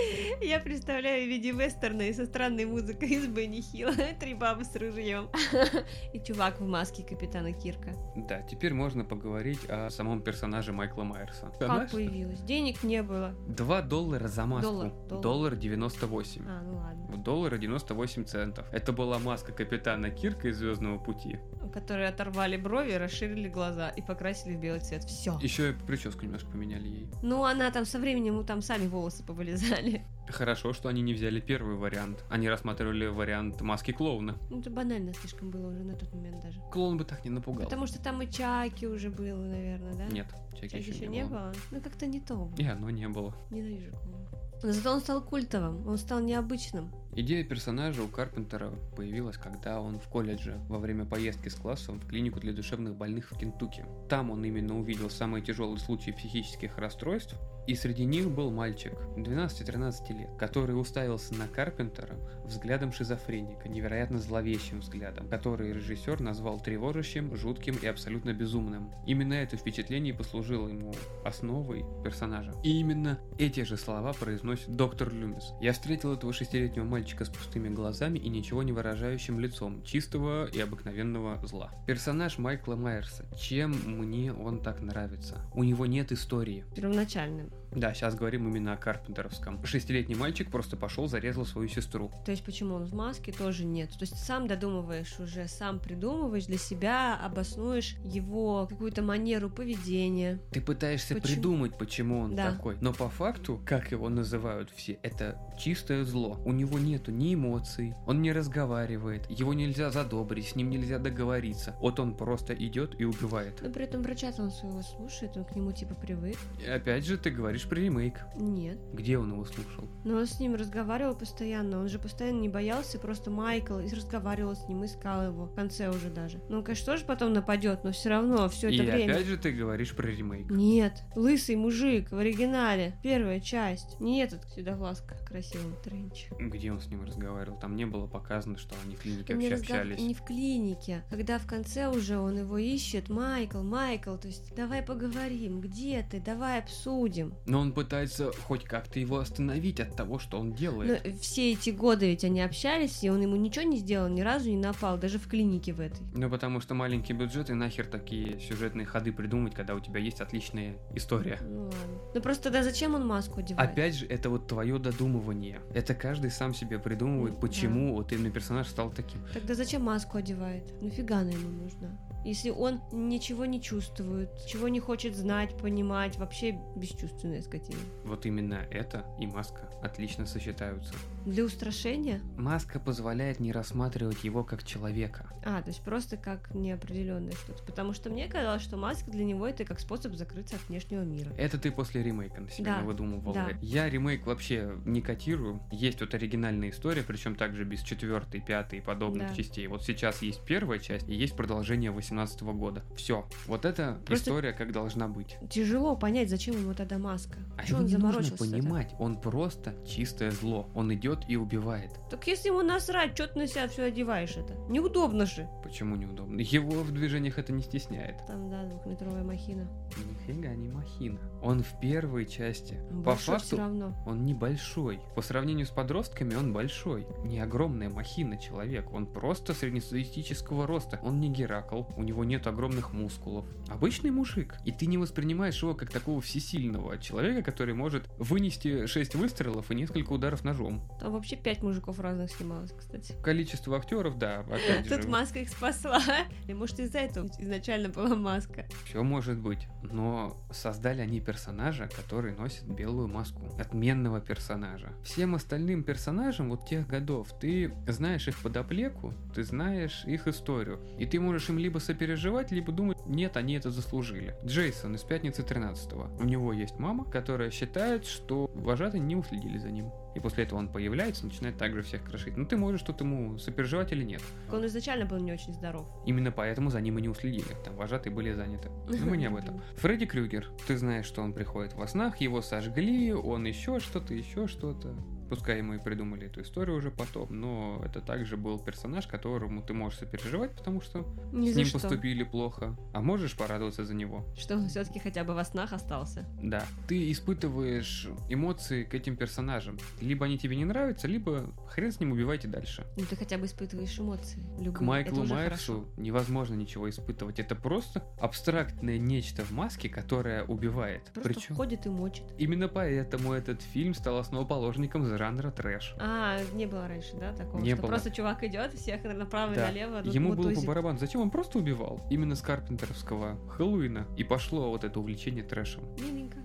[0.41, 3.93] Я представляю в виде вестерна и со странной музыкой из Бенни Хилла.
[4.19, 5.29] Три бабы с ружьем.
[6.13, 7.91] И чувак в маске капитана Кирка.
[8.15, 11.51] Да, теперь можно поговорить о самом персонаже Майкла Майерса.
[11.59, 12.41] Как Знаешь, появилась?
[12.41, 13.33] Денег не было.
[13.47, 14.71] 2 доллара за маску.
[14.71, 15.23] Доллар, доллар.
[15.23, 16.43] Доллар 98.
[16.47, 17.17] А, ну ладно.
[17.17, 18.65] Доллара 98 центов.
[18.71, 21.39] Это была маска капитана Кирка из Звездного пути.
[21.73, 25.03] Которые оторвали брови, расширили глаза и покрасили в белый цвет.
[25.03, 25.37] Все.
[25.41, 27.09] Еще и прическу немножко поменяли ей.
[27.23, 30.05] Ну, она там со временем, ну, там сами волосы повылезали.
[30.27, 32.23] Хорошо, что они не взяли первый вариант.
[32.29, 34.37] Они рассматривали вариант маски клоуна.
[34.49, 36.59] Ну, это банально слишком было уже на тот момент даже.
[36.71, 37.63] Клоун бы так не напугал.
[37.65, 40.05] Потому что там и Чаки уже было, наверное, да?
[40.07, 41.29] Нет, Чаки Чаки еще еще не не было.
[41.39, 41.53] было.
[41.71, 42.51] Ну, как-то не то.
[42.57, 43.33] И оно не было.
[43.49, 44.29] Ненавижу клоунов.
[44.63, 46.91] Но зато он стал культовым, он стал необычным.
[47.13, 52.07] Идея персонажа у Карпентера появилась, когда он в колледже во время поездки с классом в
[52.07, 53.85] клинику для душевных больных в Кентукки.
[54.07, 57.35] Там он именно увидел самые тяжелые случаи психических расстройств,
[57.67, 64.79] и среди них был мальчик 12-13 лет, который уставился на Карпентера взглядом шизофреника, невероятно зловещим
[64.79, 68.91] взглядом, который режиссер назвал тревожащим, жутким и абсолютно безумным.
[69.05, 70.93] Именно это впечатление послужило ему
[71.25, 72.53] основой персонажа.
[72.63, 75.51] И именно эти же слова произносит доктор Люмис.
[75.61, 80.59] Я встретил этого шестилетнего мальчика с пустыми глазами и ничего не выражающим лицом, чистого и
[80.59, 81.71] обыкновенного зла.
[81.87, 83.25] Персонаж Майкла Майерса.
[83.39, 85.37] Чем мне он так нравится?
[85.53, 86.65] У него нет истории.
[86.75, 87.51] Первоначальным.
[87.71, 89.63] Да, сейчас говорим именно о Карпентеровском.
[89.65, 92.11] Шестилетний мальчик просто пошел, зарезал свою сестру.
[92.25, 93.89] То есть почему он в маске, тоже нет.
[93.91, 100.39] То есть сам додумываешь уже, сам придумываешь для себя, обоснуешь его какую-то манеру поведения.
[100.51, 101.33] Ты пытаешься Почему?
[101.35, 102.51] придумать, почему он Да.
[102.51, 102.77] такой.
[102.81, 106.41] Но по факту, как его называют все, это чистое зло.
[106.45, 111.75] У него нету ни эмоций, он не разговаривает, его нельзя задобрить, с ним нельзя договориться.
[111.79, 113.61] Вот он просто идет и убивает.
[113.61, 116.37] Но при этом врача он своего слушает, он к нему типа привык.
[116.63, 118.19] И опять же, ты говоришь про ремейк.
[118.35, 118.77] Нет.
[118.93, 119.85] Где он его слушал?
[120.03, 124.55] Но он с ним разговаривал постоянно, он же постоянно не боялся, просто Майкл и разговаривал
[124.55, 126.41] с ним, искал его, в конце уже даже.
[126.49, 129.13] Ну, он, конечно, тоже потом нападет, но все равно все И это время.
[129.13, 130.49] опять же ты говоришь про ремейк.
[130.49, 133.99] Нет, лысый мужик в оригинале, первая часть.
[133.99, 136.27] Не этот седовласка в красивом тренче.
[136.39, 137.59] Где он с ним разговаривал?
[137.59, 139.99] Там не было показано, что они в клинике вообще разгов- общались.
[139.99, 144.81] не в клинике, когда в конце уже он его ищет, Майкл, Майкл, то есть давай
[144.81, 147.33] поговорим, где ты, давай обсудим.
[147.51, 151.19] Но он пытается хоть как-то его остановить от того, что он Но делает.
[151.19, 154.55] все эти годы ведь они общались, и он ему ничего не сделал, ни разу не
[154.55, 155.99] напал, даже в клинике в этой.
[156.13, 160.21] Ну, потому что маленький бюджет, и нахер такие сюжетные ходы придумать, когда у тебя есть
[160.21, 161.39] отличная история.
[161.41, 161.77] Ну ладно.
[162.15, 163.69] Ну просто тогда зачем он маску одевает?
[163.69, 165.59] Опять же, это вот твое додумывание.
[165.73, 169.19] Это каждый сам себе придумывает, М, почему вот именно персонаж стал таким.
[169.33, 170.63] Тогда зачем маску одевает?
[170.81, 171.99] Нафига она ему нужна?
[172.23, 177.79] Если он ничего не чувствует, чего не хочет знать, понимать, вообще бесчувственная скотина.
[178.05, 180.93] Вот именно это и маска отлично сочетаются.
[181.25, 182.19] Для устрашения?
[182.37, 185.27] Маска позволяет не рассматривать его как человека.
[185.45, 187.63] А, то есть просто как неопределенное что-то.
[187.63, 191.31] Потому что мне казалось, что маска для него это как способ закрыться от внешнего мира.
[191.37, 193.33] Это ты после ремейка на себя Да, выдумывал.
[193.33, 193.49] да.
[193.61, 195.61] Я ремейк вообще не котирую.
[195.71, 199.35] Есть вот оригинальная история, причем также без четвертой, пятой и подобных Да.
[199.35, 199.67] частей.
[199.67, 202.83] Вот сейчас есть первая часть и есть продолжение 18 года.
[202.95, 203.25] Все.
[203.47, 205.37] Вот это Просто- история, как должна быть.
[205.49, 207.37] Тяжело понять, зачем ему тогда маска.
[207.57, 208.95] А его он не нужно заморочился понимать.
[208.99, 210.69] Он просто чистое зло.
[210.75, 211.91] Он идет и убивает.
[212.09, 214.53] Так если ему насрать, что ты на себя все одеваешь это?
[214.69, 215.47] Неудобно же.
[215.63, 216.39] Почему неудобно?
[216.39, 218.17] Его в движениях это не стесняет.
[218.27, 219.67] Там, да, двухметровая махина.
[219.97, 221.19] Нифига не махина.
[221.41, 222.75] Он в первой части.
[222.89, 223.95] По Большой факту все равно.
[224.05, 224.99] Он небольшой.
[225.15, 227.07] По сравнению с подростками он большой.
[227.23, 228.91] Не огромная махина человек.
[228.93, 230.99] Он просто среднестатистического роста.
[231.03, 231.83] Он не Геракл.
[232.01, 233.45] У него нет огромных мускулов.
[233.69, 234.55] Обычный мужик.
[234.65, 239.75] И ты не воспринимаешь его как такого всесильного человека, который может вынести 6 выстрелов и
[239.75, 240.81] несколько ударов ножом.
[240.99, 243.13] Там вообще пять мужиков разных снималось, кстати.
[243.21, 244.43] Количество актеров, да,
[244.89, 246.01] Тут же, маска их спасла.
[246.47, 248.65] И может из-за этого изначально была маска.
[248.85, 249.67] все может быть.
[249.83, 253.43] Но создали они персонажа, который носит белую маску.
[253.59, 254.89] Отменного персонажа.
[255.03, 260.79] Всем остальным персонажам вот тех годов ты знаешь их подоплеку, ты знаешь их историю.
[260.97, 264.35] И ты можешь им либо сопереживать, либо думать, нет, они это заслужили.
[264.45, 269.69] Джейсон из «Пятницы 13 У него есть мама, которая считает, что вожатые не уследили за
[269.69, 269.91] ним.
[270.15, 272.37] И после этого он появляется, начинает также всех крошить.
[272.37, 274.21] Ну ты можешь тут ему сопереживать или нет.
[274.51, 275.85] Он изначально был не очень здоров.
[276.05, 277.55] Именно поэтому за ним и не уследили.
[277.65, 278.69] Там вожатые были заняты.
[278.87, 279.61] Но мы не об этом.
[279.77, 280.49] Фредди Крюгер.
[280.67, 284.95] Ты знаешь, что он приходит во снах, его сожгли, он еще что-то, еще что-то.
[285.31, 289.73] Пускай ему и придумали эту историю уже потом, но это также был персонаж, которому ты
[289.73, 291.79] можешь сопереживать, потому что Ни с за ним что.
[291.79, 292.75] поступили плохо.
[292.91, 294.25] А можешь порадоваться за него.
[294.37, 296.25] Что он все-таки хотя бы во снах остался.
[296.43, 296.65] Да.
[296.89, 299.77] Ты испытываешь эмоции к этим персонажам.
[300.01, 302.85] Либо они тебе не нравятся, либо хрен с ним убивайте дальше.
[302.97, 304.41] Ну ты хотя бы испытываешь эмоции.
[304.59, 304.73] Любые.
[304.73, 307.39] К Майклу Майерсу невозможно ничего испытывать.
[307.39, 311.03] Это просто абстрактное нечто в маске, которое убивает.
[311.13, 312.25] Просто Причем ходит и мочит.
[312.37, 315.93] именно поэтому этот фильм стал основоположником жанра трэш.
[315.99, 317.61] А, не было раньше, да, такого?
[317.61, 317.89] Не что было.
[317.89, 319.65] просто чувак идет, всех направо Да.
[319.69, 320.01] и налево.
[320.09, 320.67] Ему было по мутузит.
[320.67, 320.97] барабану.
[320.97, 322.01] Зачем он просто убивал?
[322.09, 324.07] Именно с карпентеровского Хэллоуина.
[324.17, 325.83] И пошло вот это увлечение трэшем.
[325.99, 326.39] Миленько.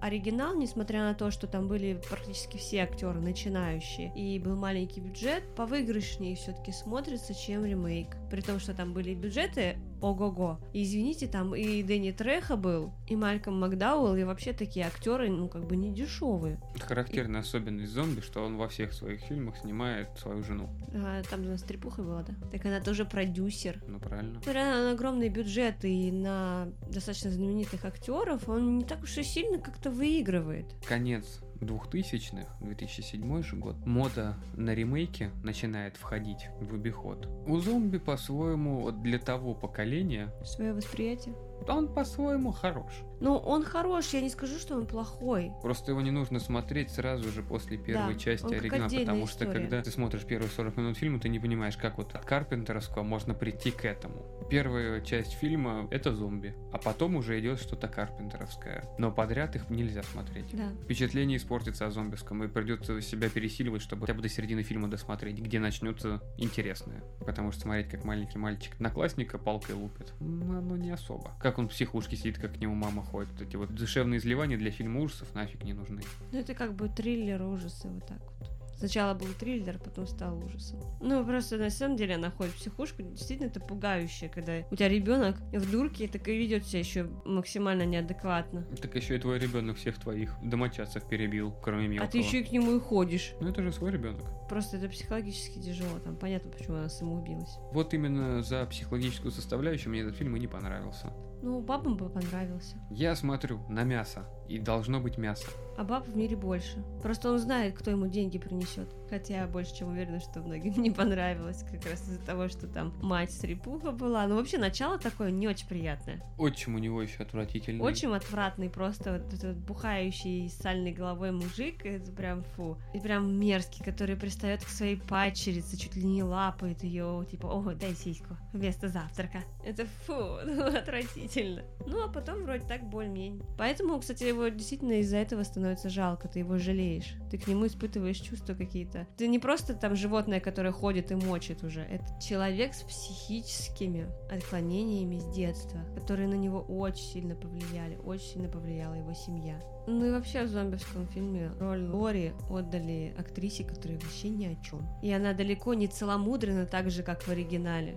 [0.00, 5.42] Оригинал, несмотря на то, что там были практически все актеры начинающие, и был маленький бюджет,
[5.56, 8.14] повыигрышнее все-таки смотрится, чем ремейк.
[8.30, 10.60] При том, что там были бюджеты ого-го.
[10.72, 15.48] И, извините, там и Дэнни Треха был, и Мальком Макдауэлл, и вообще такие актеры, ну,
[15.48, 16.60] как бы не дешевые.
[16.80, 20.68] Характерная особенность зомби, что он во всех своих фильмах снимает свою жену.
[20.94, 22.34] А, там у нас трепуха была, да?
[22.50, 23.82] Так она тоже продюсер.
[23.86, 24.38] Ну, правильно.
[24.38, 29.58] Несмотря на огромные бюджеты и на достаточно знаменитых актеров, он не так уж и сильно
[29.58, 30.66] как-то выигрывает.
[30.86, 37.28] Конец 2000-х, 2007 же год, мода на ремейки начинает входить в обиход.
[37.46, 41.34] У зомби, по-своему, вот для того поколения, Свое восприятие.
[41.68, 42.92] он по-своему хорош.
[43.20, 45.52] Ну, он хорош, я не скажу, что он плохой.
[45.62, 49.52] Просто его не нужно смотреть сразу же после первой Да, части оригинала, потому что история.
[49.60, 53.34] когда ты смотришь первые 40 минут фильма, ты не понимаешь, как вот от Карпентеровского можно
[53.34, 54.24] прийти к этому.
[54.50, 58.84] Первая часть фильма— это зомби, а потом уже идет что-то Карпентеровское.
[58.98, 60.46] Но подряд их нельзя смотреть.
[60.52, 60.68] Да.
[60.84, 65.38] Впечатление испортится о зомбиском, и придется себя пересиливать, чтобы хотя бы до середины фильма досмотреть,
[65.38, 67.02] где начнется интересное.
[67.24, 71.32] Потому что смотреть, как маленький мальчик одноклассника палкой лупит, ну, оно не особо.
[71.40, 73.30] Как он в психушке сидит, как к нему мама ходит.
[73.32, 76.02] Вот эти вот душевные изливания для фильма ужасов нафиг не нужны.
[76.32, 78.50] Ну, это как бы триллер ужасы, вот так вот.
[78.78, 80.78] Сначала был триллер, потом стал ужасом.
[81.00, 84.90] Ну, просто на самом деле она ходит в психушку, действительно это пугающе, когда у тебя
[84.90, 88.66] ребенок в дурке так и ведет себя еще максимально неадекватно.
[88.82, 92.06] Так еще и твой ребенок всех твоих домочадцев перебил, кроме мелкого.
[92.06, 93.32] А ты еще и к нему и ходишь.
[93.40, 94.24] Ну это же свой ребенок.
[94.46, 95.98] Просто это психологически тяжело.
[96.04, 97.56] Там понятно, почему она самоубилась.
[97.72, 101.10] Вот именно за психологическую составляющую мне этот фильм и не понравился.
[101.42, 102.76] Ну, бабам бы понравился.
[102.90, 105.46] Я смотрю на мясо, и должно быть мясо.
[105.76, 106.82] А баб в мире больше.
[107.02, 108.88] Просто он знает, кто ему деньги принесет.
[109.10, 111.64] Хотя я больше чем уверена, что многим не понравилось.
[111.70, 114.26] Как раз из-за того, что там мать стрепуха была.
[114.26, 116.22] Ну, вообще, начало такое не очень приятное.
[116.38, 117.84] Отчим у него еще отвратительный.
[117.84, 122.78] Очень отвратный, просто вот этот бухающий с сальной головой мужик, это прям фу.
[122.94, 127.74] И прям мерзкий, который пристает к своей падчерице, чуть ли не лапает ее, типа, о,
[127.74, 129.40] дай сиську вместо завтрака.
[129.64, 130.12] Это фу,
[130.46, 131.62] ну, отвратительно.
[131.86, 133.42] Ну, а потом вроде так более-менее.
[133.58, 137.14] Поэтому, кстати, его действительно из-за этого становится жалко, ты его жалеешь.
[137.30, 139.06] Ты к нему испытываешь чувства какие-то.
[139.16, 141.80] Ты не просто там животное, которое ходит и мочит уже.
[141.80, 147.96] Это человек с психическими отклонениями с детства, которые на него очень сильно повлияли.
[148.04, 149.60] Очень сильно повлияла его семья.
[149.86, 154.86] Ну и вообще в зомбовском фильме роль Лори отдали актрисе, которая вообще ни о чем.
[155.02, 157.96] И она далеко не целомудрена так же, как в оригинале.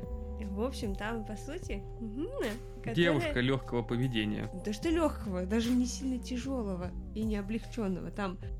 [0.51, 1.81] В общем, там, по сути,
[2.79, 4.49] которая- Девушка легкого поведения.
[4.65, 8.11] Да что легкого, даже не сильно тяжелого и не облегченного.
[8.11, 8.37] Там.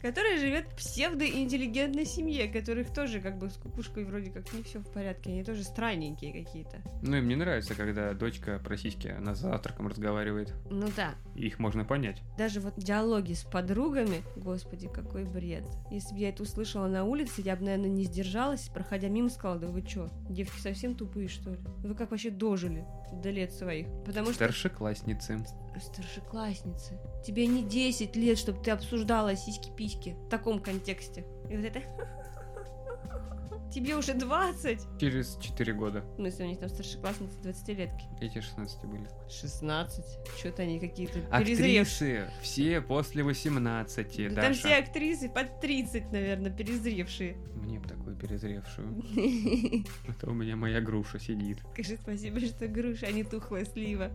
[0.00, 4.80] Которая живет в псевдоинтеллигентной семье, которых тоже как бы с кукушкой вроде как не все
[4.80, 6.76] в порядке, они тоже странненькие какие-то.
[7.02, 10.54] Ну и мне нравится, когда дочка про сиськи на завтраком разговаривает.
[10.70, 12.22] Ну да, их можно понять.
[12.36, 15.64] даже вот диалоги с подругами, господи, какой бред.
[15.90, 19.58] Если бы я это услышала на улице, я бы, наверное, не сдержалась, проходя мимо, сказала,
[19.60, 21.58] да вы чё, девки совсем тупые, что ли?
[21.92, 23.86] Вы как вообще дожили до лет своих?
[24.06, 25.44] Потому что Старшеклассницы.
[25.78, 26.98] старшеклассницы.
[27.22, 31.26] Тебе не 10 лет, чтобы ты обсуждала сиськи-письки в таком контексте.
[31.50, 31.80] И вот это...
[33.74, 35.00] Тебе уже 20.
[35.00, 36.00] Через 4 года.
[36.00, 38.04] В смысле, у них там старшеклассницы 20-летки.
[38.22, 39.06] Эти 16 были.
[39.30, 40.04] 16.
[40.38, 42.22] Что-то они какие-то перезревшие.
[42.22, 44.78] Актрисы все после 18, Да там все Даша.
[44.82, 47.34] актрисы под 30, наверное, перезревшие.
[47.54, 49.02] Мне бы такую перезревшую.
[50.08, 51.58] А то у меня моя груша сидит.
[51.72, 54.10] Скажи спасибо, что груша, а не тухлая слива.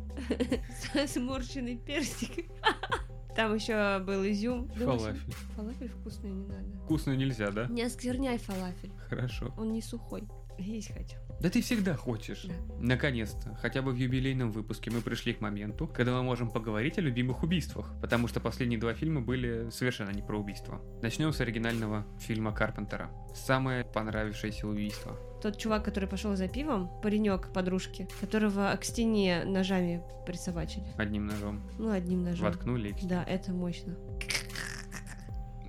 [1.07, 2.45] Сморщенный персик.
[3.35, 4.65] Там еще был изюм.
[4.71, 5.33] Общем, Фалафель.
[5.55, 6.77] Фалафель вкусный не надо.
[6.85, 7.67] Вкусную нельзя, да?
[7.67, 8.91] Не оскверняй фалафель.
[9.09, 9.53] Хорошо.
[9.57, 10.23] Он не сухой.
[10.57, 11.17] Есть хочу.
[11.39, 12.43] Да ты всегда хочешь.
[12.45, 12.53] Да.
[12.79, 17.01] Наконец-то, хотя бы в юбилейном выпуске мы пришли к моменту, когда мы можем поговорить о
[17.01, 20.81] любимых убийствах, потому что последние два фильма были совершенно не про убийство.
[21.01, 23.11] Начнем с оригинального фильма Карпентера.
[23.35, 25.15] Самое понравившееся убийство.
[25.41, 30.85] Тот чувак, который пошел за пивом, паренек подружки, которого к стене ножами присобачили.
[30.97, 31.61] Одним ножом.
[31.77, 32.47] Ну, одним ножом.
[32.47, 32.95] Воткнули.
[33.03, 33.95] Да, это мощно.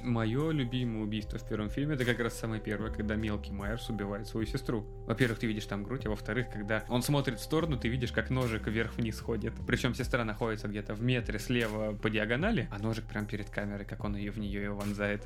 [0.03, 4.27] Мое любимое убийство в первом фильме это как раз самое первое, когда мелкий Майерс убивает
[4.27, 4.87] свою сестру.
[5.07, 8.31] Во-первых, ты видишь там грудь, а во-вторых, когда он смотрит в сторону, ты видишь, как
[8.31, 9.55] ножик вверх-вниз ходит.
[9.67, 14.05] Причем сестра находится где-то в метре слева по диагонали, а ножик прям перед камерой, как
[14.05, 15.25] он ее в нее его вонзает.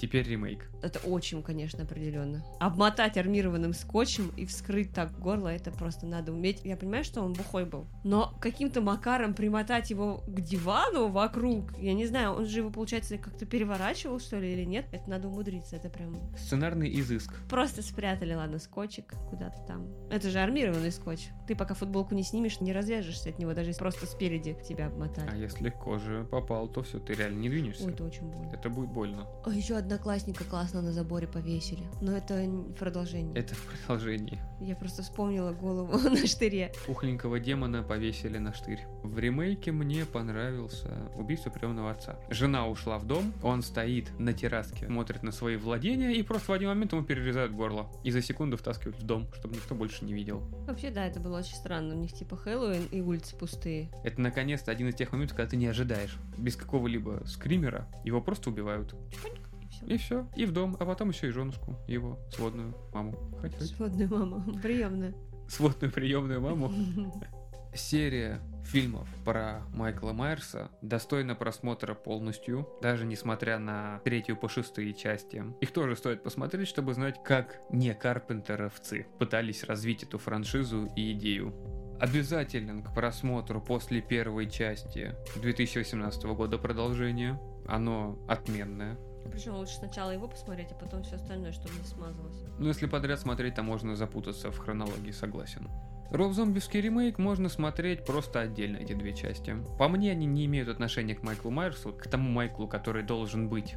[0.00, 0.68] Теперь ремейк.
[0.82, 2.44] Это очень, конечно, определенно.
[2.58, 6.60] Обмотать армированным скотчем и вскрыть так горло, это просто надо уметь.
[6.64, 11.94] Я понимаю, что он бухой был, но каким-то макаром примотать его к дивану вокруг, я
[11.94, 14.86] не знаю, он же его, получается, как-то переворачивал, что ли, или нет?
[14.92, 16.16] Это надо умудриться, это прям...
[16.36, 17.32] Сценарный изыск.
[17.48, 19.86] Просто спрятали, ладно, скотчик куда-то там.
[20.10, 21.28] Это же армированный скотч.
[21.46, 24.88] Ты пока футболку не снимешь, не развяжешься от него, даже если просто спереди тебя А
[24.88, 25.38] обмотали.
[25.40, 27.84] если кожа попал, то все, ты реально не двинешься.
[27.84, 28.50] Ой, это очень больно.
[28.52, 29.26] Это будет больно.
[29.44, 31.82] А еще одноклассника классно на заборе повесили.
[32.00, 33.34] Но это продолжение.
[33.34, 34.40] Это в продолжении.
[34.60, 36.72] Я просто вспомнила голову на штыре.
[36.86, 38.80] Пухленького демона повесили на штырь.
[39.02, 42.18] В ремейке мне понравился убийство приемного отца.
[42.30, 46.54] Жена ушла в дом, он стоит на терраске, смотрит на свои владения и просто в
[46.54, 47.88] один момент ему перерезают горло.
[48.04, 50.40] И за секунду втаскивают в дом, чтобы никто больше не видел.
[50.66, 51.94] Вообще, да, это было очень странно.
[51.94, 53.90] У них типа Хэллоуин и улицы пустые.
[54.04, 56.16] Это наконец-то один из тех моментов, когда ты не ожидаешь.
[56.38, 58.94] Без какого-либо скримера его просто убивают.
[59.10, 59.86] И все.
[59.86, 60.26] И все.
[60.36, 63.12] И в дом, а потом еще и женушку, его сводную маму.
[63.40, 63.70] Хоть, хоть.
[63.70, 65.14] Сводная мама, приемная.
[65.48, 66.72] Сводную приемную маму.
[67.74, 75.42] Серия фильмов про Майкла Майерса достойна просмотра полностью, даже несмотря на третью по шестые части.
[75.62, 81.54] Их тоже стоит посмотреть, чтобы знать, как не карпентеровцы пытались развить эту франшизу и идею.
[81.98, 87.40] Обязателен к просмотру после первой части 2018 года продолжение.
[87.66, 88.98] Оно отменное.
[89.30, 92.42] Причем лучше сначала его посмотреть, а потом все остальное, чтобы не смазалось.
[92.58, 95.68] Но если подряд смотреть, то можно запутаться в хронологии, согласен.
[96.10, 99.56] Роб Зомбиевский ремейк можно смотреть просто отдельно, эти две части.
[99.78, 103.76] По мне, они не имеют отношения к Майклу Майерсу, к тому Майклу, который должен быть.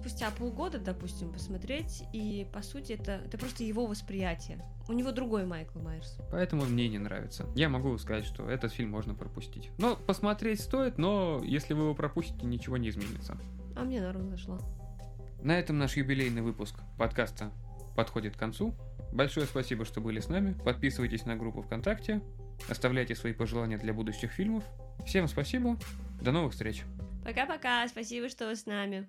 [0.00, 4.64] Спустя полгода, допустим, посмотреть, и по сути это, это просто его восприятие.
[4.88, 6.18] У него другой Майкл Майерс.
[6.30, 7.46] Поэтому мне не нравится.
[7.54, 9.70] Я могу сказать, что этот фильм можно пропустить.
[9.78, 13.36] Но посмотреть стоит, но если вы его пропустите, ничего не изменится.
[13.76, 14.58] А мне норм зашла.
[15.46, 17.52] На этом наш юбилейный выпуск подкаста
[17.94, 18.74] подходит к концу.
[19.12, 20.54] Большое спасибо, что были с нами.
[20.64, 22.20] Подписывайтесь на группу ВКонтакте.
[22.68, 24.64] Оставляйте свои пожелания для будущих фильмов.
[25.06, 25.78] Всем спасибо.
[26.20, 26.82] До новых встреч.
[27.24, 29.08] Пока-пока, спасибо, что вы с нами.